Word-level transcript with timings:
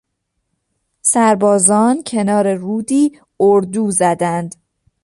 سربازان 1.01 2.03
کنار 2.07 2.53
رودی 2.53 3.19
اردو 3.39 3.91
زدند. 3.91 4.55